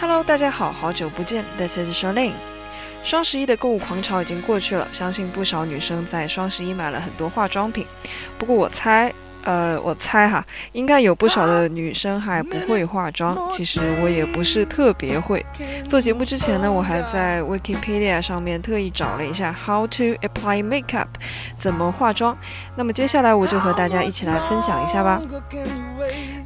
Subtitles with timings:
[0.00, 2.32] Hello，大家好，好久不见，This is Charlene。
[3.04, 7.86] 双十一的购物狂潮已经过去了，相信不少女生在双十一买了很多化妆品。
[8.38, 9.12] 不过我猜，
[9.44, 10.42] 呃，我猜哈，
[10.72, 13.36] 应该有不少的女生还不会化妆。
[13.52, 15.44] 其实我也不是特别会。
[15.86, 21.08] 做节目之前呢，我还在 Wikipedia 上面特意找了一下 How to apply makeup，
[21.58, 22.34] 怎么化妆。
[22.74, 25.20] 那么接下来我就和大家一起来分享一下吧。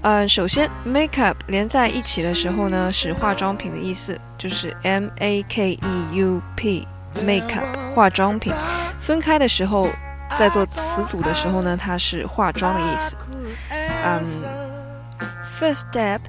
[0.03, 8.53] 呃，首先，makeup 连在一起的时候呢，是化妆品的意思，就是 M A K E U P，makeup 化妆品。
[9.02, 9.89] 分开的时候，
[10.38, 13.17] 在做词组的时候呢，它是化妆的意思。
[14.05, 14.23] 嗯、
[15.59, 16.19] First step,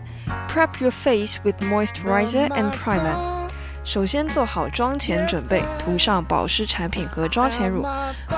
[0.49, 3.34] prep your face with moisturizer and primer.
[3.86, 7.86] 首先做好妆前准备，涂上保湿产品和妆前乳。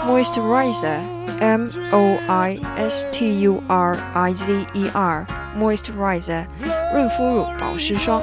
[0.06, 6.46] Moisturizer，M O I S T U R I Z E R，moisturizer，
[6.94, 8.22] 润肤乳、保湿霜。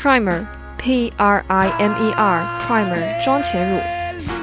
[0.00, 3.80] Primer，P R I M E R，primer，妆前乳。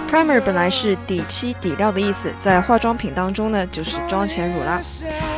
[0.09, 4.81] Primer 本来是底漆、底料的意思，在化妆品当中呢，就是妆前乳啦。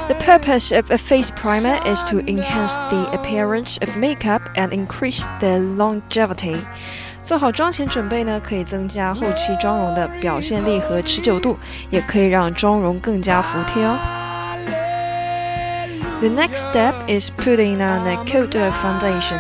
[0.09, 5.23] The purpose of a face primer is to enhance the appearance of makeup and increase
[5.41, 6.57] the longevity.
[7.25, 11.59] 做好妆前准备呢，可以增加后期妆容的表现力和持久度，
[11.91, 13.99] 也可以让妆容更加服帖哦。
[16.21, 19.39] The next step is putting on a coat of foundation.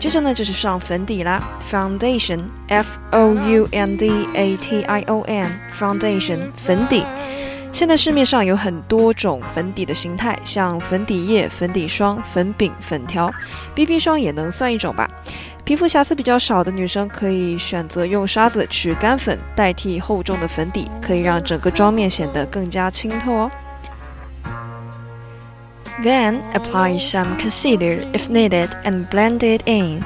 [0.00, 1.40] 接着呢就是上粉底啦，
[1.70, 7.04] foundation，F O U N D A T I O N，foundation 粉底。
[7.75, 13.29] 现在市面上有很多种粉底的形态，像粉底液、粉底霜、粉饼、粉条
[13.75, 15.09] ，BB 霜也能算一种吧。
[15.65, 23.51] 皮肤瑕疵比较少的女生可以选择用刷子取干粉代替厚重的粉底，可以让整个妆面显得更加清透哦。
[26.01, 30.01] Then apply some concealer if needed and blend it in.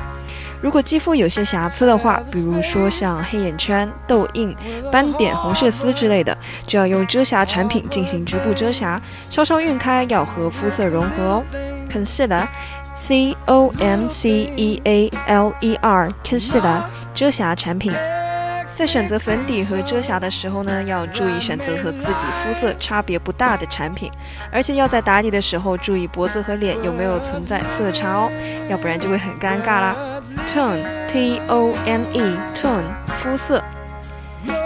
[0.61, 4.53] 如果肌肤有些瑕疵的话，比如说像黑眼圈、痘印、
[4.91, 6.37] 斑点、红血丝之类的，
[6.67, 11.43] 就要用遮瑕产品进行局部遮瑕，稍稍晕开，要和肤色融合哦。
[11.89, 16.81] Concealer，C O M C E A L E R，concealer
[17.15, 17.93] 遮瑕产品。
[18.75, 24.09] 在选择粉底和遮瑕的时候呢，要注意选择和自己肤色差别不大的产品，
[24.51, 28.31] 而且要在打底的时候注意脖子和脸有没有存在色差哦，
[28.69, 29.95] 要不然就会很尴尬啦。
[30.47, 32.83] Tone T O N E tone
[33.19, 33.63] 肤色。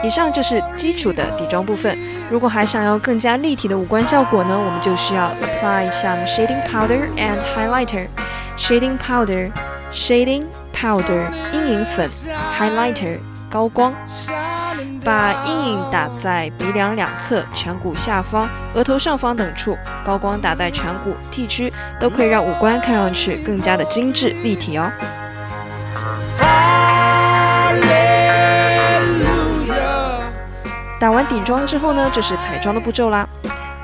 [0.04, 1.98] 以上就是基础的底妆部分。
[2.30, 8.08] 如果还想要更加立体的五官效果呢，我们就需要 apply some shading powder and highlighter。
[8.58, 9.52] Shading powder
[9.92, 12.10] shading powder 阴影粉
[12.58, 13.18] ，highlighter
[13.50, 13.94] 高光。
[15.04, 24.90] 把阴影打在鼻梁两侧、颧骨下方、额头上方等处，高光打在颧骨、T 区，都可以让五官看上去更加的精致立体哦。
[31.03, 33.29] 打完底妆之后呢，就是彩妆的步骤啦。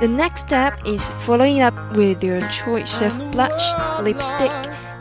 [0.01, 4.51] The next step is following up with your choice of blush, lipstick,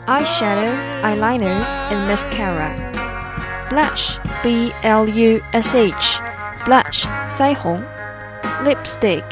[0.06, 2.70] eyeshadow, eyeliner, and mascara.
[3.68, 6.20] Blush, B L U S H,
[6.64, 7.06] blush
[7.36, 7.82] 腮红。
[8.64, 9.24] Lipstick,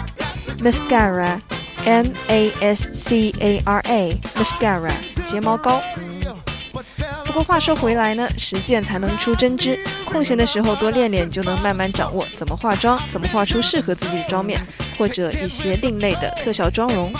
[0.60, 1.40] Mascara,
[1.87, 3.63] M-A-S-C-A-R-A,
[4.35, 4.91] mascara
[5.25, 5.81] 睫毛膏。
[7.25, 9.79] 不过话说回来呢，实践才能出真知。
[10.05, 14.59] 空闲的时候多练练，就能慢慢掌握怎么化妆，怎么画出适合自己的妆面，
[14.97, 17.13] 或者一些另类的特效妆容。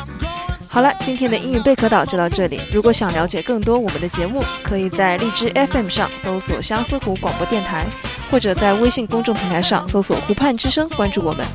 [0.68, 2.60] 好了，今天的英语贝壳岛就到这里。
[2.70, 7.86] 如果想了解更多我们的节目，可以在荔枝 FM 上搜索相思湖广播电台，
[8.30, 11.46] 或者在微信公众平台上搜索湖畔之声，关注我们。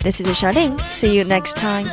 [0.00, 0.78] This is Charlene.
[0.90, 1.86] See you next time.